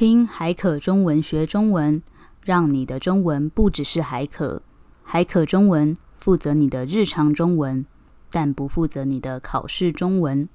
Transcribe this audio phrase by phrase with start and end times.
[0.00, 2.02] 听海可中文学中文，
[2.42, 4.62] 让你的中文不只是海可。
[5.02, 7.84] 海可中文负责你的日常中文，
[8.30, 10.48] 但不负责你的考试中文。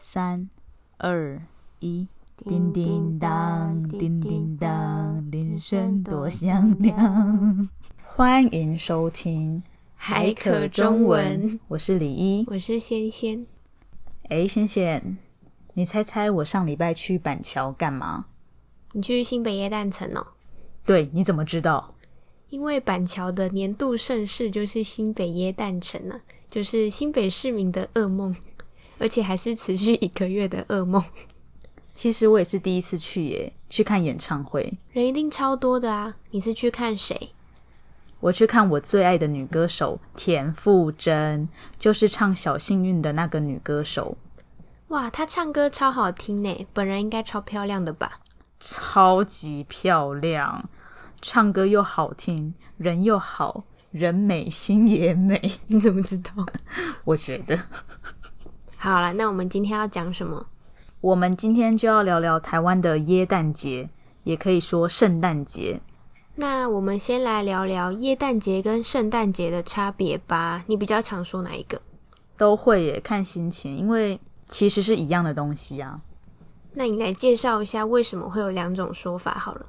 [0.00, 0.50] 三、
[0.96, 1.40] 二、
[1.78, 2.08] 一。
[2.38, 7.68] 叮叮当，叮叮当，铃声多响亮！
[8.02, 9.62] 欢迎收听
[10.06, 13.46] 海可中文，我是李一，我是仙仙。
[14.28, 15.16] 哎，仙仙，
[15.72, 18.26] 你猜猜我上礼拜去板桥干嘛？
[18.92, 20.26] 你去新北耶诞城哦？
[20.84, 21.94] 对，你怎么知道？
[22.50, 28.36] 因为板桥的年度盛事就是新北耶诞城呢、啊，就是新北市民的噩梦，
[28.98, 31.02] 而且还是持续一个月的噩梦。
[31.94, 36.18] 其实我也是第一次去耶，去看演唱会，人一定超多的啊！
[36.30, 37.30] 你是去看谁？
[38.24, 41.46] 我去看我最爱的女歌手田馥甄，
[41.78, 44.16] 就是唱《小幸运》的那个女歌手。
[44.88, 48.20] 哇，她唱歌超好听呢，本人应该超漂亮的吧？
[48.58, 50.70] 超级漂亮，
[51.20, 55.38] 唱歌又好听，人又好，人美心也美。
[55.68, 56.30] 你怎么知道？
[57.04, 57.60] 我觉得。
[58.78, 60.46] 好了，那我们今天要讲什么？
[61.02, 63.90] 我们今天就要聊聊台湾的耶诞节，
[64.22, 65.82] 也可以说圣诞节。
[66.36, 70.64] 那我们先来聊聊耶诞节跟圣诞节的差别吧。
[70.66, 71.80] 你比较常说哪一个？
[72.36, 76.00] 都会耶，看心情，因为其实是一样的东西啊。
[76.72, 79.66] 那你来介绍一下为什么会有两种说法好了。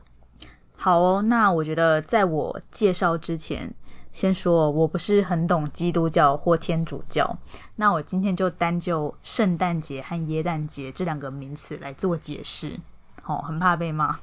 [0.76, 3.74] 好哦，那我觉得在我介绍之前。
[4.12, 7.38] 先说，我不是很懂基督教或天主教，
[7.76, 12.80] 那我今天就单就圣诞节和耶诞节这两个名词来做解释。
[13.26, 14.18] 哦，很怕被骂。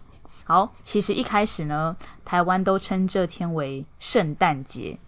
[0.45, 4.99] 好，其实一开始呢，台湾都称这天为圣诞节，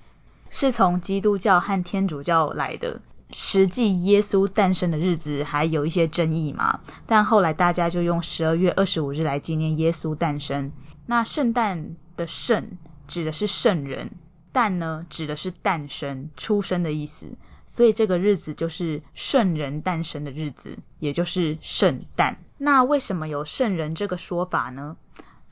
[0.50, 3.00] 是从基督教和天主教来的。
[3.30, 10.70] 实际耶稣诞生的日子还有一些争议嘛，但后来大家就用十二月二十五日来纪念耶稣诞生。
[11.06, 14.10] 那圣诞的圣指的是圣人。
[14.52, 17.26] 诞呢，指的是诞生、出生的意思，
[17.66, 22.38] 所以这个日子就是圣人诞生的日子，也就是圣诞。
[22.58, 24.96] 那为什么有圣人这个说法呢？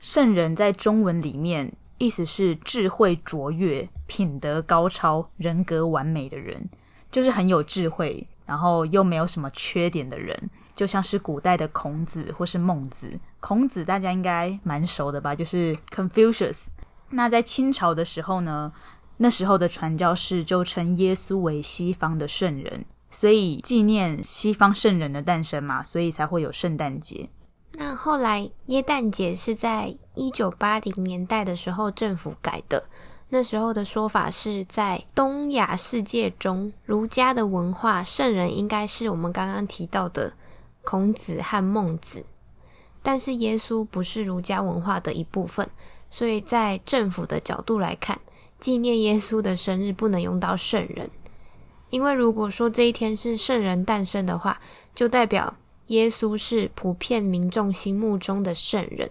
[0.03, 6.69] 圣人在中文里面意思是智慧卓越、品德高超、人格完美的人，
[7.09, 13.17] 就是很有智慧，然后又没有什么缺点的人，就像是古代的孔子或是孟子。
[13.39, 16.65] 孔子大家应该蛮熟的吧，就是 Confucius。
[17.11, 18.73] 那在清朝的时候呢，
[19.15, 27.29] 那时候的传教士就称耶稣为西方的圣人，所以纪念西方圣人的诞生嘛，所以才会有圣诞节。
[27.75, 32.85] 那后来耶诞节是在一九八零年代的时候政府改的，
[33.29, 40.33] 那时候的说法是在东亚世界中，儒家的文化圣人应该是我们刚刚提到的
[40.83, 42.23] 孔子和孟子，
[43.01, 45.67] 但是耶稣不是儒家文化的一部分。
[46.09, 48.19] 所以在政府的角度来看，
[48.59, 51.09] 纪念耶稣的生日不能用到圣人，
[51.89, 54.61] 因为如果说这一天是圣人诞生的话，
[54.93, 55.55] 就代表
[55.87, 59.09] 耶稣是普遍民众心目中的圣人，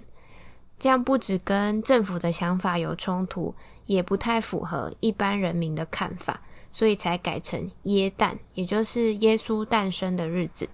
[0.78, 3.54] 这样不止跟政府的想法有冲突，
[3.86, 6.40] 也不太符合一般人民的看法，
[6.70, 10.68] 所以才改成耶诞，也就是耶稣诞生的日子。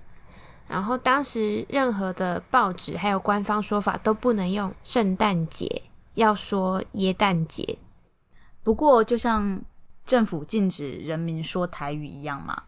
[0.67, 5.83] 然后当时任何的报纸还有官方说法都不能用圣诞节。
[6.15, 7.79] 要说耶诞节，
[8.65, 9.63] 不过就像
[10.05, 12.65] 政府禁止人民说台语一样嘛，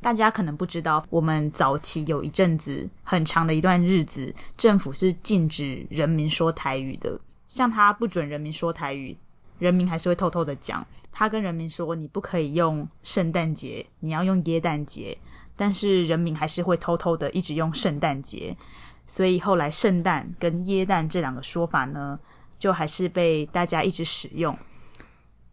[0.00, 7.20] 大家可能不知道，我们早期有一阵子很长的一段日子，政府是禁止人民说台语的。
[7.46, 9.16] 像他不准人民说台语，
[9.58, 10.86] 人民还是会偷偷的讲。
[11.12, 15.18] 他跟人民说，你不可以用圣诞节，你要用耶诞节，
[15.54, 18.56] 但是人民还是会偷偷的一直用圣诞节。
[19.06, 22.18] 所以后来圣诞跟耶诞这两个说法呢，
[22.58, 24.56] 就还是被大家一直使用，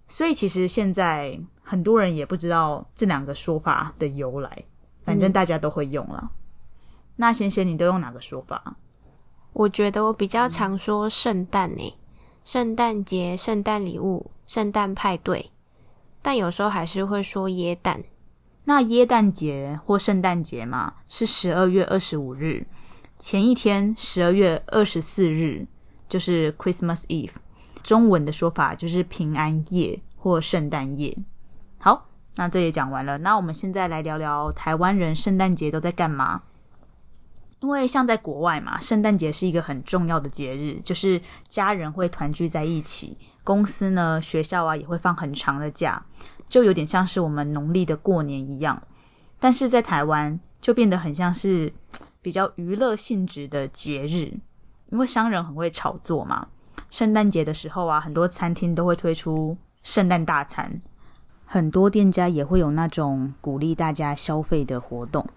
[0.07, 4.65] 所以其实现在很多人也不知道这两个说法的由来，
[5.03, 6.19] 反正大家都会用了。
[6.23, 6.29] 嗯、
[7.17, 8.75] 那贤贤，你都用哪个说法？
[9.53, 11.95] 我觉得我比较常说圣诞诶，
[12.43, 15.51] 圣诞节、圣诞礼物、圣诞派对，
[16.21, 18.03] 但有时候还是会说耶诞。
[18.65, 22.67] 那耶诞节或圣诞节嘛，是十二月二十五日
[23.17, 25.67] 前一天，十二月二十四日。
[26.09, 27.33] 就是 Christmas Eve，
[27.83, 31.17] 中文的说法就是平安夜或圣诞夜。
[31.77, 33.17] 好，那这也讲完了。
[33.19, 36.43] 那我们现在来聊聊台湾人圣诞节都在干嘛？
[37.59, 46.05] 因为像在国外嘛，圣诞节是一个很重要的节日，就是家人会团聚在一起，公司呢、学校啊也会放很长的假。
[46.47, 48.81] 就有点像是我们农历的过年一样，
[49.39, 51.73] 但是在台湾就变得很像是
[52.21, 54.39] 比较娱乐性质的节日，
[54.91, 56.47] 因为商人很会炒作嘛。
[56.89, 60.81] 圣诞节的时候啊，很多餐厅都会推出圣诞大餐，
[61.45, 65.27] 很多店家也会有那种鼓励大家消费的活动。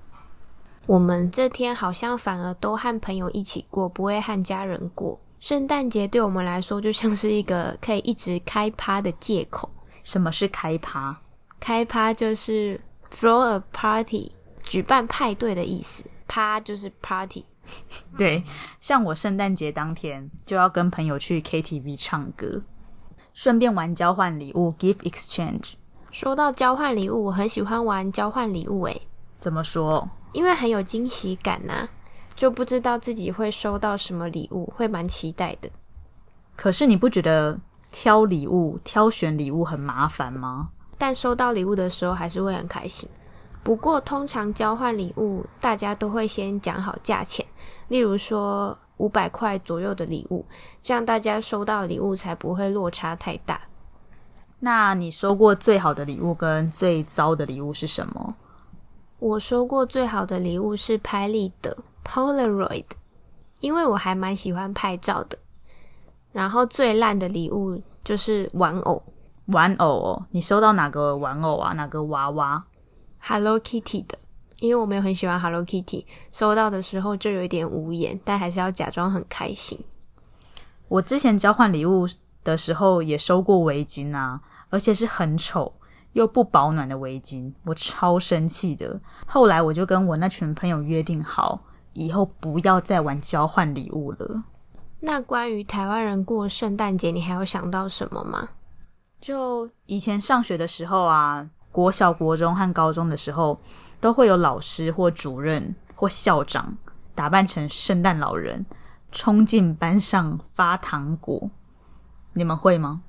[0.86, 5.20] 我们这天好像反而都和朋友一起过，不会和家人过。
[5.38, 9.70] 圣诞节对我们来说就像是一个可以一直开趴的借口。
[10.02, 11.20] 什么是开趴？
[11.58, 12.80] 开趴就是
[13.14, 14.32] throw a party，
[14.62, 16.04] 举办派对的意思。
[16.26, 17.44] 趴就是 party。
[18.16, 18.44] 对，
[18.80, 22.62] 像我圣诞节当天就要跟朋友去 KTV 唱歌，
[23.32, 25.74] 顺便玩交换礼物 gift exchange。
[26.10, 28.82] 说到交换礼物，我很喜欢玩交换礼物。
[28.82, 29.02] 诶，
[29.38, 30.08] 怎么说？
[30.32, 31.88] 因为很有惊喜感呐、啊。
[32.36, 35.68] 就不知道自己会收到什么礼物，会蛮期待的。
[36.56, 37.58] 可是你不觉得
[37.92, 40.70] 挑礼物、挑选礼物很麻烦吗？
[40.96, 43.06] 但收到礼物的时候还是会很开心。
[43.62, 47.44] 不过通常交换礼物，大家都会先讲好价钱，
[47.90, 50.46] 例如说五百块左右的礼物，
[50.80, 53.60] 这样大家收到礼物才不会落差太大。
[54.60, 58.36] 那你收过最好的礼物跟最糟的礼物是什么？
[59.18, 61.76] 我收过最好的礼物是拍立得。
[62.04, 62.86] Polaroid，
[63.58, 65.36] 因为我还蛮喜欢拍照的。
[66.32, 69.02] 然后最烂的礼物就是玩偶。
[69.46, 71.72] 玩偶哦，你收到哪个玩偶啊？
[71.72, 72.64] 哪个娃娃
[73.20, 74.16] ？Hello Kitty 的，
[74.60, 79.78] 因为我没有很喜欢 Hello Kitty，收到的时候就有一点无言，但还是要假装很开心。
[80.88, 82.06] 我之前交换礼物
[82.44, 85.74] 的时候也收过围巾啊，而且是很丑
[86.12, 89.00] 又不保暖的围巾，我超生气的。
[89.26, 91.64] 后来我就跟我那群朋友约定好。
[91.92, 94.44] 以后不要再玩交换礼物了。
[95.00, 98.50] 那关于台湾人过圣诞节，你还有想到什么吗？
[99.20, 103.60] 就以前上学的时候啊，国小、国中和高中的时候，
[104.00, 106.76] 都会有老师或主任或校长
[107.14, 108.64] 打扮成圣诞老人，
[109.12, 111.50] 冲进班上发糖果。
[112.32, 113.02] 你们会吗？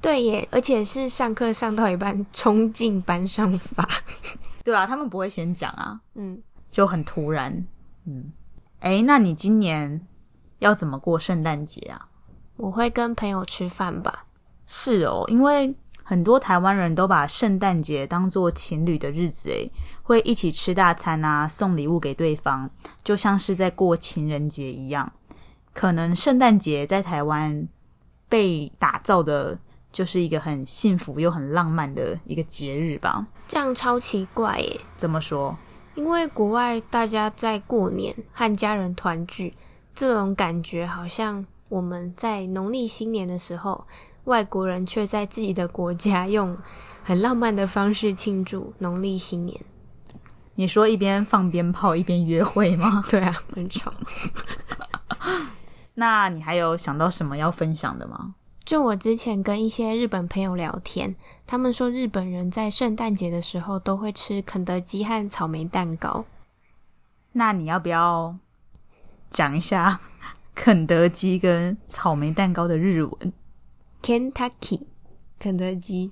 [0.00, 3.88] 对耶，而且是上课上到一半冲进班上发。
[4.62, 7.66] 对啊，他们不会先讲啊，嗯，就很突然。
[8.04, 8.30] 嗯，
[8.80, 10.06] 诶，那你今年
[10.58, 12.08] 要怎么过圣诞节啊？
[12.56, 14.26] 我会跟朋友吃饭吧。
[14.66, 19.72] 是哦，因为很多台湾人都把圣诞节当做情侣的日子，诶，
[20.02, 22.68] 会一起吃大餐啊，送礼物给对方，
[23.02, 25.12] 就像是在过情人节一样。
[25.72, 27.66] 可能圣诞节在台湾
[28.28, 29.58] 被打造的
[29.90, 33.26] 就是一个很幸福又很浪漫的一个节日吧？
[33.48, 34.80] 这样超奇怪耶！
[34.96, 35.56] 怎么说？
[35.94, 39.54] 因为国外大家在过年和家人团聚，
[39.94, 43.86] 这种感觉好像我们在农历新年的时候，
[44.24, 46.56] 外国人却在自己的国家用
[47.02, 49.60] 很浪漫的方式庆祝农历新年。
[50.56, 53.02] 你说一边放鞭炮一边约会吗？
[53.10, 53.92] 对啊，很吵。
[55.94, 58.34] 那你还有想到什么要分享的吗？
[58.64, 61.14] 就我之前跟一些日本朋友聊天，
[61.46, 66.24] 他们说日本人在圣诞节的时候都会吃肯德基和草莓蛋糕。
[67.32, 68.36] 那你要不要
[69.28, 70.00] 讲一下
[70.54, 73.32] 肯德基跟草莓蛋糕的日文
[74.03, 74.87] ？Kentucky，
[75.39, 76.11] 肯德基。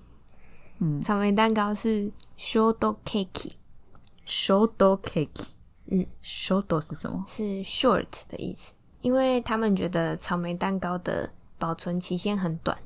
[0.80, 5.48] 嗯，草莓蛋糕是 short cake，short cake。
[5.86, 7.26] 嗯，short 是什么？
[7.28, 11.32] 是 short 的意思，因为他们觉得草莓蛋糕的。
[11.60, 12.78] 保存期限很短，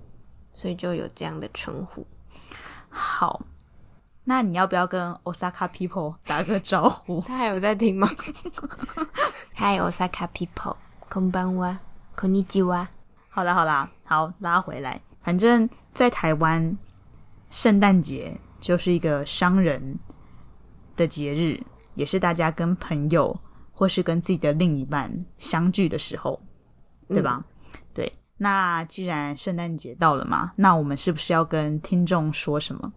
[0.53, 2.08] 所以就有这样的称呼。
[2.89, 3.41] 好，
[4.24, 7.20] 那你要不要跟 Osaka people 打个招呼？
[7.20, 8.08] 他还有在听吗？
[9.58, 10.77] Hi Osaka people，
[11.10, 11.80] こんばんは，
[12.15, 12.88] こんにちは。
[13.37, 14.99] 好啦好啦，好，拉回来。
[15.21, 16.75] 反正，在台湾，
[17.50, 19.99] 圣诞节就是一个商人
[20.97, 21.62] 的节日，
[21.95, 23.38] 也是大家跟朋友
[23.73, 26.40] 或是跟自己的另一半相聚的时候，
[27.11, 27.45] 对吧？
[27.75, 28.11] 嗯、对。
[28.38, 32.95] 那既然圣诞节到了嘛，那我们是不是要跟听众说什么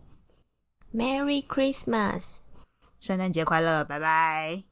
[0.93, 2.38] ？Merry Christmas，
[3.01, 4.63] 圣诞节快乐，拜拜。